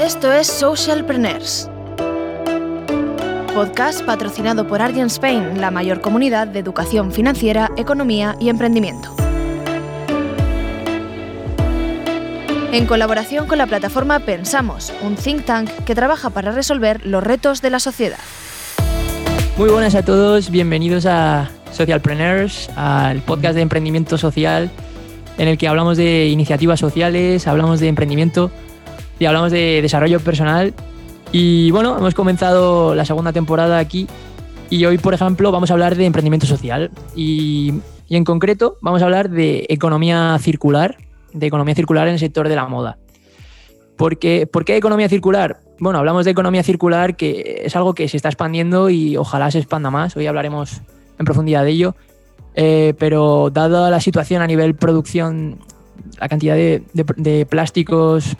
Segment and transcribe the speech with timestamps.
[0.00, 1.68] Esto es Socialpreneurs,
[3.54, 9.14] podcast patrocinado por Argent Spain, la mayor comunidad de educación financiera, economía y emprendimiento.
[12.72, 17.60] En colaboración con la plataforma Pensamos, un think tank que trabaja para resolver los retos
[17.60, 18.20] de la sociedad.
[19.58, 24.70] Muy buenas a todos, bienvenidos a Socialpreneurs, al podcast de emprendimiento social
[25.36, 28.50] en el que hablamos de iniciativas sociales, hablamos de emprendimiento
[29.20, 30.74] y hablamos de desarrollo personal.
[31.30, 34.08] Y bueno, hemos comenzado la segunda temporada aquí
[34.68, 37.74] y hoy, por ejemplo, vamos a hablar de emprendimiento social y,
[38.08, 40.96] en concreto vamos a hablar de economía circular,
[41.32, 42.98] de economía circular en el sector de la moda.
[43.96, 45.60] ¿Por qué, ¿Por qué economía circular?
[45.78, 49.58] Bueno, hablamos de economía circular, que es algo que se está expandiendo y ojalá se
[49.58, 50.16] expanda más.
[50.16, 50.80] Hoy hablaremos
[51.18, 51.94] en profundidad de ello.
[52.54, 55.58] Eh, pero dada la situación a nivel producción,
[56.18, 58.36] la cantidad de, plásticos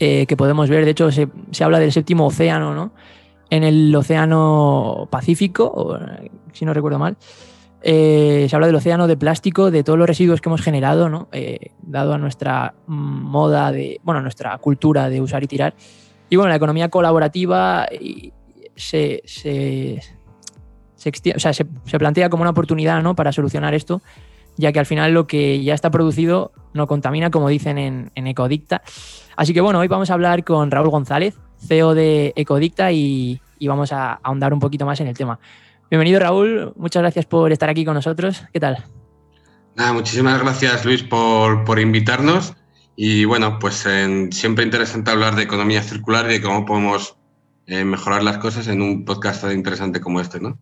[0.00, 1.28] eh, que podemos ver, de hecho se,
[1.62, 2.92] habla del séptimo océano, ¿no?
[3.50, 5.96] En el océano Pacífico,
[6.52, 7.16] si no recuerdo mal,
[7.82, 11.28] eh, se habla del océano de plástico, de todos los residuos que hemos generado, ¿no?
[11.82, 15.74] dado a nuestra moda, de, bueno, nuestra cultura de usar y tirar.
[16.28, 17.88] Y bueno, la economía colaborativa
[18.76, 20.00] se, se
[21.00, 23.14] se, plantea como una oportunidad ¿no?
[23.14, 24.02] para solucionar esto,
[24.60, 28.82] ya que al final lo que ya está producido no contamina, como dicen en, Ecodicta.
[29.36, 31.36] Así que bueno, hoy vamos a hablar con Raúl González,
[31.66, 35.40] CEO de Ecodicta, y, vamos a ahondar un poquito más en el tema.
[35.90, 38.44] Bienvenido Raúl, muchas gracias por estar aquí con nosotros.
[38.52, 38.84] ¿Qué tal?
[39.74, 42.54] Nada, muchísimas gracias Luis por, invitarnos.
[42.96, 43.86] Y bueno, pues
[44.30, 47.16] siempre interesante hablar de economía circular y de cómo podemos
[47.66, 50.58] eh, mejorar las cosas en un podcast tan interesante como este, ¿no?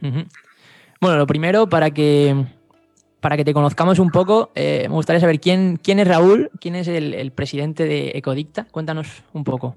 [0.00, 2.46] Bueno, lo primero, para que,
[3.28, 6.88] para que te conozcamos un poco, eh, me gustaría saber quién, es Raúl, quién es
[6.88, 8.66] el, presidente de Ecodicta.
[8.70, 9.76] Cuéntanos un poco.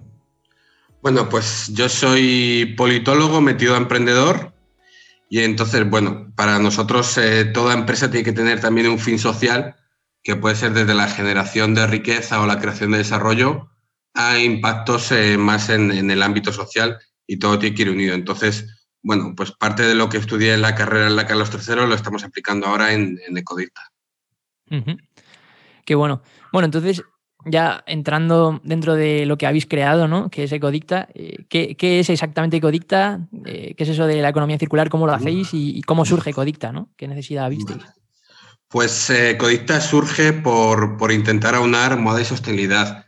[1.01, 4.53] Bueno, pues yo soy politólogo metido a emprendedor
[5.29, 9.75] y entonces, bueno, para nosotros eh, toda empresa tiene que tener también un fin social
[10.23, 13.67] que puede ser desde la generación de riqueza o la creación de desarrollo
[14.13, 18.15] a impactos eh, más en, en, el ámbito social y todo tiene que ir unido.
[18.15, 21.87] Entonces, bueno, pues parte de lo que estudié en la carrera en la Carlos III
[21.87, 23.91] lo estamos aplicando ahora en, en Ecodicta.
[25.85, 26.21] Qué bueno.
[26.51, 27.03] Bueno, entonces,
[27.45, 30.29] ya entrando dentro de lo que habéis creado, ¿no?
[30.29, 33.27] Que es Ecodicta, eh, ¿qué, es exactamente Ecodicta?
[33.45, 34.89] Eh, ¿Qué es eso de la economía circular?
[34.89, 35.49] ¿Cómo lo hacéis?
[35.53, 36.89] Y, cómo surge Ecodicta, ¿no?
[36.95, 37.83] ¿Qué necesidad visteis?
[38.67, 43.05] Pues eh, Ecodicta surge por, por, intentar aunar moda y sostenibilidad.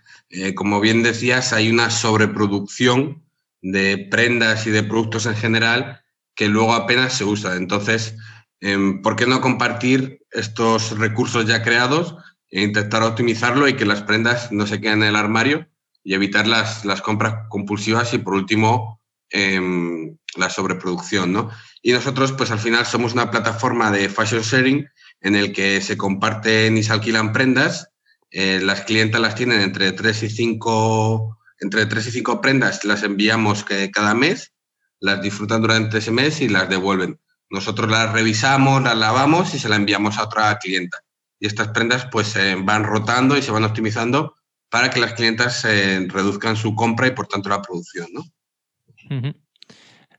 [0.56, 3.23] como bien decías, hay una sobreproducción
[3.64, 6.02] de prendas y de productos en general
[6.36, 7.56] que luego apenas se usa.
[7.56, 8.16] Entonces,
[8.60, 12.16] em, ¿por qué no compartir estos recursos ya creados
[12.50, 15.68] e intentar optimizarlo y que las prendas no se queden en el armario
[16.04, 21.32] y evitar las, las compras compulsivas y, por último, em, la sobreproducción?
[21.32, 21.50] ¿no?
[21.82, 24.88] Y nosotros, pues al final, somos una plataforma de fashion sharing
[25.22, 27.90] en el que se comparten y se alquilan prendas.
[28.30, 33.04] Eh, las clientas las tienen entre 3 y 5 entre tres y cinco prendas las
[33.04, 34.54] enviamos cada mes,
[35.00, 37.20] las disfrutan durante ese mes y las devuelven.
[37.50, 41.00] Nosotros las revisamos, las lavamos y se las enviamos a otra clienta.
[41.40, 44.36] Y estas prendas pues se van rotando y se van optimizando
[44.70, 48.24] para que las clientas reduzcan su compra y por tanto la producción, ¿no?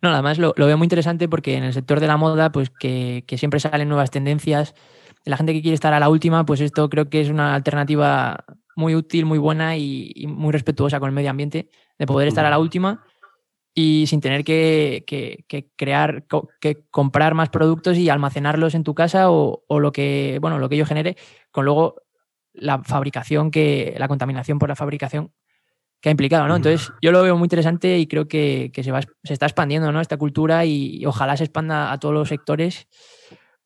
[0.00, 3.25] No, además lo, veo muy interesante porque en el sector de la moda, pues que,
[3.27, 4.75] que, siempre salen nuevas tendencias.
[5.25, 8.44] La gente que quiere estar a la última, pues esto creo que es una alternativa
[8.76, 12.50] muy útil, muy buena y, muy respetuosa con el medio ambiente, de poder estar a
[12.50, 13.04] la última
[13.74, 15.04] y sin tener que,
[15.76, 16.24] crear,
[16.60, 20.76] que comprar más productos y almacenarlos en tu casa o, lo que, bueno, lo que
[20.76, 21.16] ello genere,
[21.50, 21.96] con luego
[22.52, 25.32] la fabricación que, la contaminación por la fabricación
[26.00, 26.54] que ha implicado, ¿no?
[26.54, 30.00] Entonces, yo lo veo muy interesante y creo que, se, va, se está expandiendo, ¿no?
[30.00, 32.86] Esta cultura y, ojalá se expanda a todos los sectores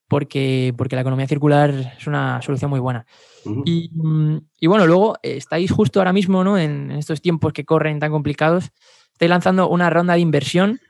[0.08, 3.06] porque, porque la economía circular es una solución muy buena.
[3.44, 6.58] Mm, y, bueno, luego eh, estáis justo ahora mismo, ¿no?
[6.58, 8.70] En estos tiempos que corren tan complicados,
[9.12, 10.80] estáis lanzando una ronda de inversión.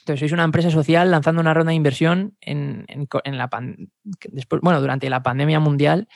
[0.00, 2.86] Entonces, sois una empresa social lanzando una ronda de inversión en,
[3.24, 3.48] la
[4.32, 6.08] después, bueno, durante la pandemia mundial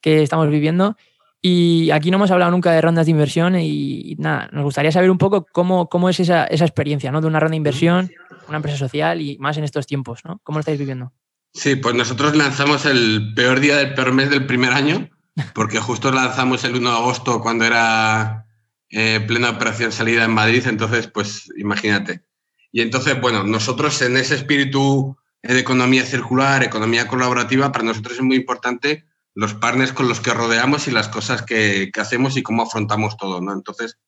[0.00, 0.96] que estamos viviendo.
[1.44, 5.10] Y aquí no hemos hablado nunca de rondas de inversión y, nada, nos gustaría saber
[5.10, 7.20] un poco cómo, cómo es esa, esa, experiencia, ¿no?
[7.20, 8.10] De una ronda de inversión,
[8.48, 10.40] una empresa social y más en estos tiempos, ¿no?
[10.44, 11.12] ¿Cómo lo estáis viviendo?
[11.54, 15.10] Sí, pues nosotros lanzamos el peor día del peor mes del primer año,
[15.54, 18.46] porque justo lanzamos el 1 de agosto cuando era
[18.88, 22.24] eh, plena operación salida en Madrid, entonces, pues imagínate.
[22.72, 28.22] Y entonces, bueno, nosotros en ese espíritu de economía circular, economía colaborativa, para nosotros es
[28.22, 32.42] muy importante los partners con los que rodeamos y las cosas que, que hacemos y
[32.42, 33.52] cómo afrontamos todo, ¿no?
[33.52, 33.98] Entonces,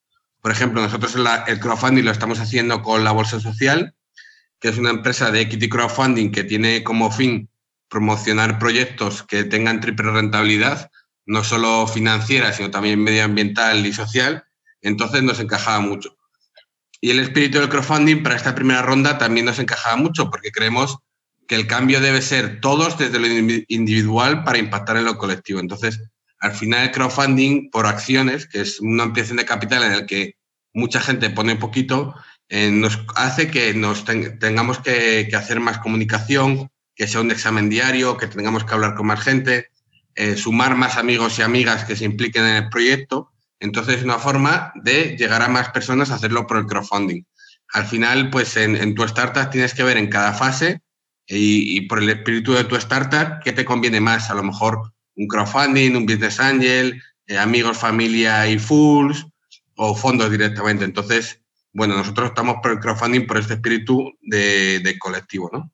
[0.40, 1.16] Por ejemplo, nosotros
[1.46, 3.94] el crowdfunding lo estamos haciendo con la Bolsa Social,
[4.64, 7.50] que es una empresa de equity crowdfunding que tiene como fin
[7.90, 10.90] promocionar proyectos que tengan triple rentabilidad,
[11.26, 14.44] no solo financiera, sino también medioambiental y social.
[14.80, 16.16] Entonces nos encajaba mucho.
[17.02, 20.96] Y el espíritu del crowdfunding para esta primera ronda también nos encajaba mucho porque creemos
[21.46, 23.26] que el cambio debe ser todos desde lo
[23.68, 25.60] individual para impactar en lo colectivo.
[25.60, 26.00] Entonces,
[26.38, 30.36] al final el crowdfunding por acciones, que es una ampliación de capital en el que
[30.72, 32.14] mucha gente pone poquito,
[32.56, 38.16] eh, nos hace que nos tengamos que, hacer más comunicación, que sea un examen diario,
[38.16, 39.70] que tengamos que hablar con más gente,
[40.14, 43.32] eh, sumar más amigos y amigas que se impliquen en el proyecto.
[43.58, 47.24] Entonces, es una forma de llegar a más personas a hacerlo por el crowdfunding.
[47.72, 50.80] Al final, pues en, tu startup tienes que ver en cada fase
[51.26, 54.30] y, y, por el espíritu de tu startup qué te conviene más.
[54.30, 59.26] A lo mejor un crowdfunding, un business angel, eh, amigos, familia y fools
[59.74, 60.84] o fondos directamente.
[60.84, 61.40] Entonces,
[61.74, 65.70] bueno, nosotros estamos por el crowdfunding por este espíritu de, colectivo, ¿no?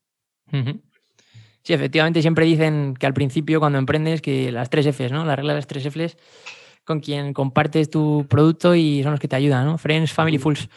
[1.62, 5.24] Sí, efectivamente, siempre dicen que al principio, cuando emprendes, que las tres Fs, ¿no?
[5.24, 6.16] La regla de las tres Fs,
[6.84, 9.76] con quien compartes tu producto y son los que te ayudan, ¿no?
[9.78, 10.70] Friends, Family, Fools.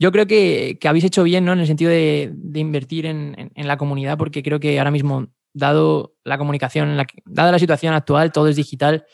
[0.00, 1.52] Yo creo que, habéis hecho bien, ¿no?
[1.52, 6.38] En el sentido de, invertir en, la comunidad, porque creo que ahora mismo dado la
[6.38, 9.06] comunicación, la, dada la situación actual, todo es digital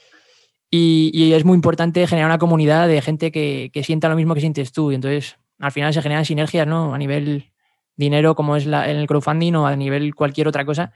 [0.75, 4.73] y, es muy importante generar una comunidad de gente que, sienta lo mismo que sientes
[4.73, 4.91] tú.
[4.91, 6.93] Y entonces, al final se generan sinergias, ¿no?
[6.93, 7.53] A nivel
[7.97, 10.93] dinero, como es la, en el crowdfunding o a nivel cualquier otra cosa,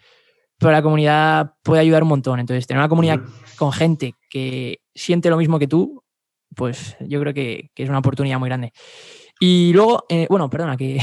[0.58, 2.40] pero la comunidad puede ayudar un montón.
[2.40, 3.20] Entonces, tener una comunidad
[3.56, 6.04] con gente que siente lo mismo que tú,
[6.54, 8.72] pues yo creo que, es una oportunidad muy grande.
[9.40, 10.98] Y luego, eh, bueno, perdona, que...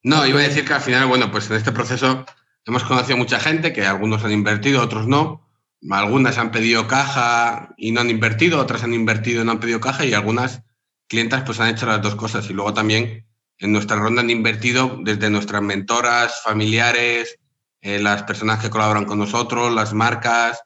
[0.00, 2.24] No, iba a decir que al final, bueno, pues en este proceso
[2.68, 5.48] Hemos conocido mucha gente que algunos han invertido, otros no.
[5.90, 9.80] Algunas han pedido caja y no han invertido, otras han invertido y no han pedido
[9.80, 10.64] caja y algunas
[11.08, 12.48] clientas pues han hecho las dos cosas.
[12.50, 13.26] Y luego también
[13.58, 17.38] en nuestra ronda han invertido desde nuestras mentoras, familiares,
[17.80, 20.62] eh, las personas que colaboran con nosotros, las marcas.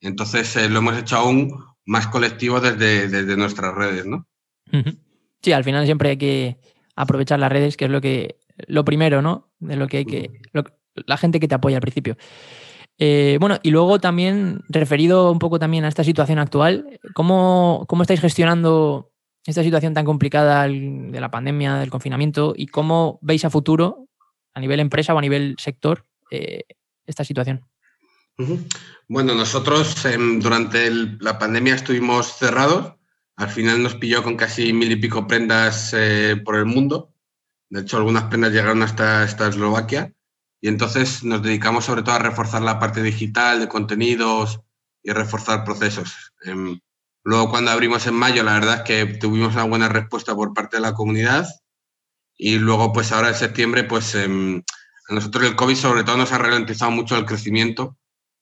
[0.00, 4.26] Entonces eh, lo hemos hecho aún más colectivo desde, desde nuestras redes, ¿no?
[5.42, 6.58] Sí, al final siempre hay que
[6.96, 8.36] aprovechar las redes, que es lo que
[8.66, 9.52] lo primero, ¿no?
[9.58, 10.30] De lo que hay que
[10.94, 12.16] la gente que te apoya al principio.
[12.98, 18.02] Eh, bueno, y luego también, referido un poco también a esta situación actual, ¿cómo, cómo
[18.02, 19.12] estáis gestionando
[19.46, 24.08] esta situación tan complicada de la pandemia, del confinamiento, y cómo veis a futuro,
[24.54, 26.64] a nivel empresa o a nivel sector, eh,
[27.06, 27.64] esta situación?
[29.08, 32.94] Bueno, nosotros em, durante la pandemia estuvimos cerrados.
[33.36, 37.12] Al final nos pilló con casi mil y pico prendas eh, por el mundo.
[37.68, 40.12] De hecho, algunas prendas llegaron hasta, hasta Eslovaquia.
[40.60, 44.60] Y entonces nos dedicamos sobre todo a reforzar la parte digital de contenidos
[45.02, 46.32] y reforzar procesos.
[46.44, 46.80] Em,
[47.24, 50.76] luego cuando abrimos en mayo, la verdad es que tuvimos una buena respuesta por parte
[50.76, 51.48] de la comunidad.
[52.36, 54.62] Y luego, pues ahora en septiembre, pues em,
[55.08, 57.96] a nosotros el COVID sobre todo nos ha ralentizado mucho el crecimiento.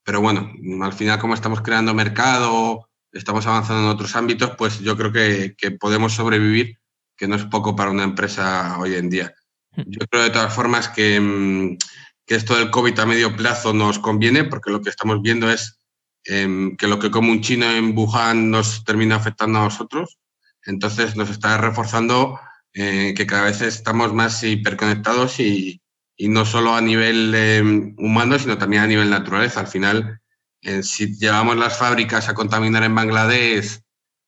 [0.04, 0.52] Pero bueno,
[0.82, 5.54] al final como estamos creando mercado, estamos avanzando en otros ámbitos, pues yo creo que,
[5.56, 6.78] que podemos sobrevivir,
[7.16, 9.34] que no es poco para una empresa hoy en día.
[9.76, 9.82] Hmm.
[9.86, 11.78] Yo creo de todas formas que em,
[12.26, 15.78] que esto del COVID a medio plazo nos conviene, porque lo que estamos viendo es
[16.24, 20.18] em, que lo que come un chino en Wuhan nos termina afectando a nosotros.
[20.64, 22.38] Entonces nos está reforzando
[22.74, 25.82] eh, que cada vez estamos más hiperconectados y,
[26.16, 29.60] y no solo a nivel em, humano, sino también a nivel naturaleza.
[29.60, 30.20] Al final,
[30.62, 33.80] eh, si llevamos las fábricas a contaminar en Bangladesh,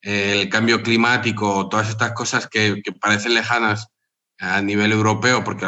[0.02, 3.88] eh, el cambio climático, todas estas cosas que, parecen lejanas
[4.38, 5.66] a nivel europeo, porque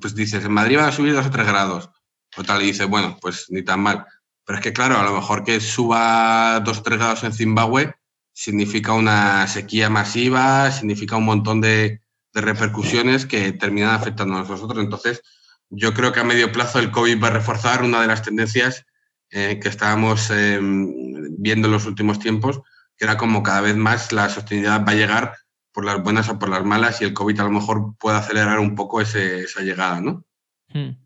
[0.00, 1.90] pues dices, en Madrid va a subir dos o tres grados,
[2.36, 4.06] o tal, y dices, bueno, pues ni tan mal.
[4.44, 7.94] Pero es que, claro, a lo mejor que suba dos o tres grados en Zimbabue
[8.32, 12.00] significa una sequía masiva, significa un montón de,
[12.34, 14.82] repercusiones que terminan afectando a nosotros.
[14.82, 15.22] Entonces,
[15.68, 18.86] yo creo que a medio plazo el COVID va a reforzar una de las tendencias
[19.30, 20.92] eh, que estábamos em,
[21.38, 22.62] viendo en los últimos tiempos,
[22.96, 25.36] que era como cada vez más la sostenibilidad va a llegar
[25.72, 28.58] por las buenas o por las malas y el COVID a lo mejor puede acelerar
[28.60, 30.24] un poco esa llegada, ¿no?
[30.68, 31.01] Hmm.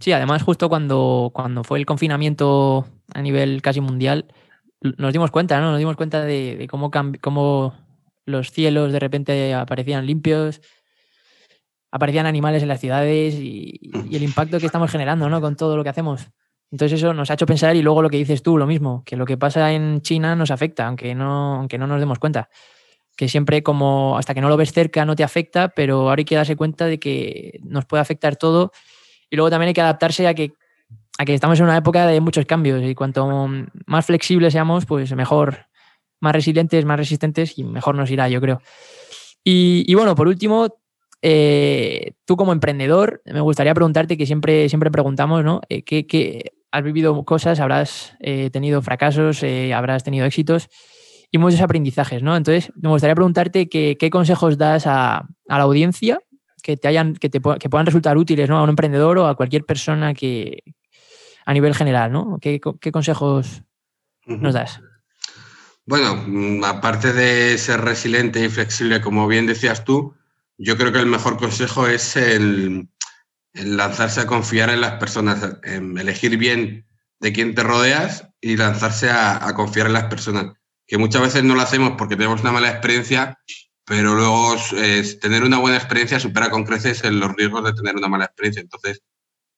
[0.00, 4.26] Sí, además justo cuando, cuando fue el confinamiento a nivel casi mundial,
[4.80, 5.70] nos dimos cuenta, ¿no?
[5.70, 6.90] Nos dimos cuenta de, cómo,
[7.20, 7.74] cómo
[8.24, 10.62] los cielos de repente aparecían limpios,
[11.90, 15.40] aparecían animales en las ciudades y, y, el impacto que estamos generando, ¿no?
[15.42, 16.28] Con todo lo que hacemos.
[16.70, 19.16] Entonces eso nos ha hecho pensar y luego lo que dices tú, lo mismo, que
[19.16, 22.48] lo que pasa en China nos afecta, aunque no, aunque no nos demos cuenta
[23.16, 26.24] que siempre como hasta que no lo ves cerca no te afecta, pero ahora hay
[26.24, 28.72] que darse cuenta de que nos puede afectar todo
[29.30, 30.52] y luego también hay que adaptarse a que,
[31.18, 33.48] a que estamos en una época de muchos cambios y cuanto
[33.86, 35.66] más flexibles seamos, pues mejor,
[36.20, 38.60] más resilientes, más resistentes y mejor nos irá, yo creo.
[39.42, 40.68] Y, bueno, por último,
[41.22, 45.62] eh, tú como emprendedor, me gustaría preguntarte que siempre, siempre preguntamos, ¿no?
[45.68, 49.42] Eh, ¿qué, has vivido cosas, habrás eh, tenido fracasos,
[49.74, 50.68] habrás tenido éxitos
[51.30, 52.36] y muchos aprendizajes, ¿no?
[52.36, 56.20] Entonces, me gustaría preguntarte qué consejos das a, la audiencia
[56.62, 58.58] que te hayan, que, te, que puedan resultar útiles, ¿no?
[58.58, 60.62] A un emprendedor o a cualquier persona que
[61.46, 62.38] a nivel general, ¿no?
[62.40, 63.62] ¿Qué, consejos
[64.26, 64.80] nos das?
[65.86, 70.14] Bueno, mm, aparte de ser resiliente y flexible, como bien decías tú,
[70.58, 72.88] yo creo que el mejor consejo es el,
[73.54, 76.86] lanzarse a confiar en las personas, en elegir bien
[77.18, 80.52] de quién te rodeas y lanzarse a, confiar en las personas.
[80.86, 83.38] Que muchas veces no lo hacemos porque tenemos una mala experiencia,
[83.90, 84.54] pero luego
[85.20, 88.62] tener una buena experiencia supera con creces los riesgos de tener una mala experiencia.
[88.62, 89.02] Entonces,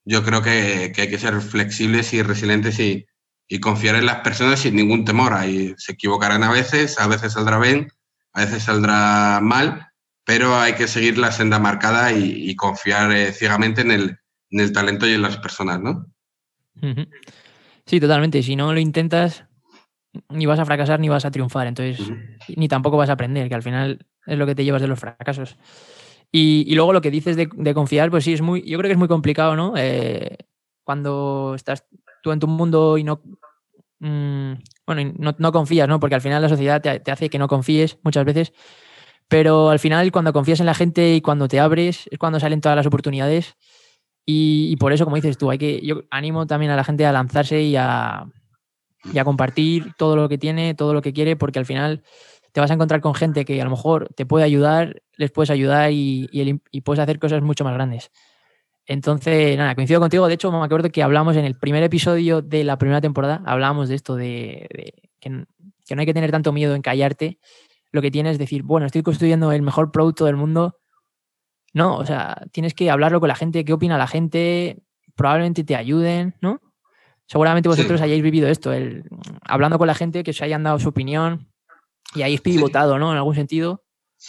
[0.06, 3.04] yo creo que, hay que ser flexibles y resilientes y,
[3.46, 5.34] y confiar en las personas sin ningún temor.
[5.34, 7.92] Ahí se equivocarán a veces, a veces saldrá bien,
[8.32, 9.88] a veces saldrá mal,
[10.24, 14.72] pero hay que seguir la senda marcada y, confiar eh, ciegamente en el, en el,
[14.72, 16.06] talento y en las personas, ¿no?
[17.84, 18.42] Sí, totalmente.
[18.42, 19.44] Si no lo intentas,
[20.28, 21.66] ni vas a fracasar ni vas a triunfar.
[21.66, 22.12] Entonces,
[22.56, 24.98] ni tampoco vas a aprender, que al final es lo que te llevas de los
[24.98, 25.56] fracasos.
[26.30, 28.98] Y, luego lo que dices de, confiar, pues sí, es muy, yo creo que es
[28.98, 29.74] muy complicado, ¿no?
[29.76, 30.38] Eh,
[30.82, 31.86] cuando estás
[32.22, 33.20] tú en tu mundo y no,
[33.98, 34.52] mm,
[34.86, 36.00] bueno, no, confías, ¿no?
[36.00, 38.52] Porque al final la sociedad te, hace que no confíes muchas veces,
[39.28, 42.60] pero al final cuando confías en la gente y cuando te abres es cuando salen
[42.62, 43.56] todas las oportunidades
[44.24, 47.12] y, por eso, como dices tú, hay que, yo animo también a la gente a
[47.12, 48.26] lanzarse y a,
[49.24, 52.02] compartir todo lo que tiene, todo lo que quiere, porque al final
[52.52, 55.50] te vas a encontrar con gente que a lo mejor te puede ayudar, les puedes
[55.50, 58.10] ayudar y, y puedes hacer cosas mucho más grandes.
[58.86, 60.26] Entonces, nada, coincido contigo.
[60.26, 63.88] De hecho, me acuerdo que hablamos en el primer episodio de la primera temporada, hablábamos
[63.88, 65.46] de esto, de, que, no
[65.88, 67.38] hay que tener tanto miedo en callarte.
[67.92, 70.78] Lo que tienes es decir, bueno, estoy construyendo el mejor producto del mundo.
[71.74, 74.82] No, o sea, tienes que hablarlo con la gente, qué opina la gente,
[75.14, 76.60] probablemente te ayuden, ¿no?
[77.26, 79.04] Seguramente vosotros hayáis vivido esto, el,
[79.42, 81.48] hablando con la gente, que os hayan dado su opinión
[82.14, 83.10] y hayáis pivotado, ¿no?
[83.10, 83.84] En algún sentido,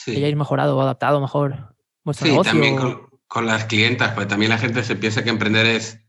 [0.05, 3.09] que hayáis mejorado o adaptado mejor vuestro negocio.
[3.27, 5.99] con las clientas, pues también la gente se piensa que emprender es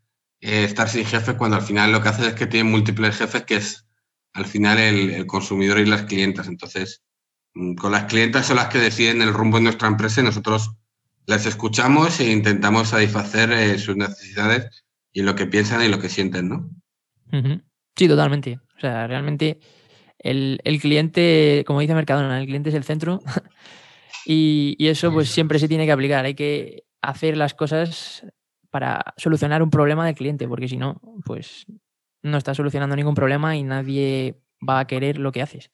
[0.41, 3.45] eh, estar sin jefe cuando al final lo que hace es que tiene múltiples jefes,
[3.45, 3.87] que es
[4.35, 6.49] al final el, consumidor y las clientas.
[6.49, 7.03] Entonces,
[7.55, 10.73] mm, con las clientas son las que deciden el rumbo de nuestra empresa y nosotros
[11.27, 14.84] las escuchamos e intentamos satisfacer eh, sus necesidades
[15.15, 16.71] y lo que piensan y lo que sienten, ¿no?
[17.97, 18.61] Sí, totalmente.
[18.77, 19.61] O sea, realmente
[20.19, 23.21] el, cliente, como dice Mercadona, el cliente es el centro
[24.27, 26.27] y, y, eso pues siempre se tiene que aplicar.
[26.27, 28.27] Hay que hacer las cosas
[28.71, 31.65] para solucionar un problema del cliente, porque si no, pues
[32.23, 35.71] no estás solucionando ningún problema y nadie va a querer lo que haces.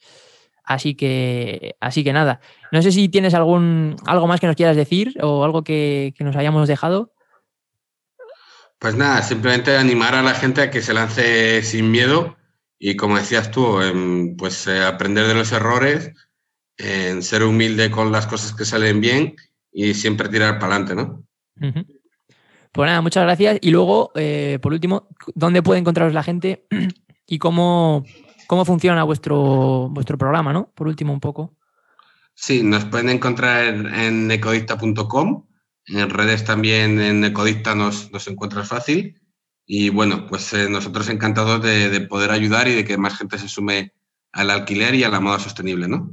[0.64, 2.40] Así que, así que nada.
[2.70, 6.36] No sé si tienes algún algo más que nos quieras decir o algo que, nos
[6.36, 7.12] hayamos dejado.
[8.80, 12.36] Pues nada, simplemente animar a la gente a que se lance sin miedo
[12.78, 13.78] y como decías tú,
[14.38, 16.12] pues eh, aprender de los errores,
[16.78, 19.36] en ser humilde con las cosas que salen bien
[19.70, 21.22] y siempre tirar para adelante, ¿no?
[22.72, 23.58] Pues nada, muchas gracias.
[23.60, 26.66] Y luego, eh, por último, ¿dónde puede encontraros la gente
[27.26, 28.04] y cómo,
[28.46, 30.72] cómo funciona vuestro, vuestro programa, ¿no?
[30.74, 31.54] Por último, un poco.
[32.32, 35.44] Sí, nos pueden encontrar en ecodicta.com.
[35.86, 39.20] En redes también en Ecodicta nos, nos encuentras fácil.
[39.72, 43.48] Y bueno, pues eh, nosotros encantados de, poder ayudar y de que más gente se
[43.48, 43.92] sume
[44.32, 46.10] al alquiler y a la moda sostenible, ¿no?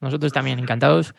[0.00, 1.14] Nosotros también encantados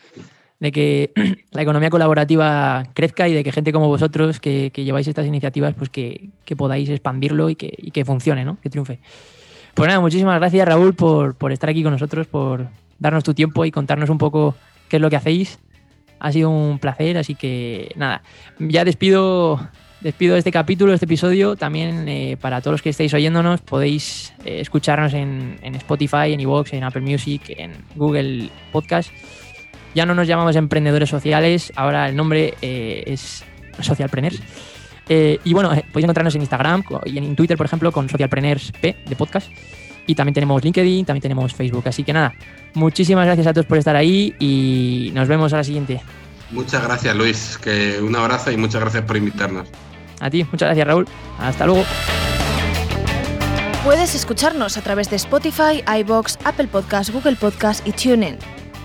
[0.60, 1.12] de que
[1.51, 5.91] la economía colaborativa crezca y de que gente como vosotros que, lleváis estas iniciativas, pues
[5.91, 8.60] que, podáis expandirlo y que, funcione, ¿no?
[8.60, 9.00] Que triunfe.
[9.75, 12.67] Pues nada, muchísimas gracias Raúl por, estar aquí con nosotros, por
[12.98, 14.55] darnos tu tiempo y contarnos un poco
[14.89, 15.60] qué es lo que hacéis.
[16.19, 18.22] Ha sido un placer, así que nada,
[18.60, 19.69] ya despido,
[20.01, 21.55] despido este capítulo, este episodio.
[21.55, 26.39] También eh, para todos los que estéis oyéndonos, podéis eh, escucharnos en, en Spotify, en
[26.39, 29.12] Evox, en Apple Music, en Google Podcast
[29.93, 33.45] ya no nos llamamos emprendedores sociales, ahora el nombre eh, es
[33.79, 34.41] Socialpreneurs.
[35.07, 39.15] Y bueno, podéis encontrarnos en Instagram y en Twitter, por ejemplo, con Socialpreneurs P de
[39.15, 39.50] podcast.
[40.07, 41.83] Y también tenemos LinkedIn, también tenemos Facebook.
[41.88, 42.33] Así que nada,
[42.74, 46.01] muchísimas gracias a todos por estar ahí y nos vemos a la siguiente.
[46.51, 47.57] Muchas gracias, Luis.
[47.57, 49.67] Que un abrazo y muchas gracias por invitarnos.
[50.19, 51.07] A ti, muchas gracias, Raúl.
[51.39, 51.83] Hasta luego.
[53.83, 58.38] Puedes escucharnos a través de Spotify, iBox, Apple Podcasts, Google Podcasts y TuneIn.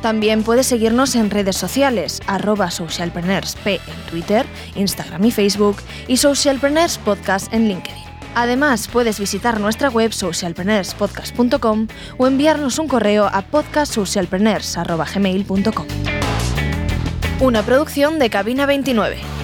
[0.02, 5.76] También puedes seguirnos en redes sociales, arroba socialpreneursp en Twitter, Instagram y Facebook
[6.08, 8.09] y Socialpreneurs Podcast en LinkedIn.
[8.34, 15.87] Además, puedes visitar nuestra web socialpreneurspodcast.com o enviarnos un correo a podcastsocialpreneurs.gmail.com.
[17.40, 19.39] Una producción de Cabina 29.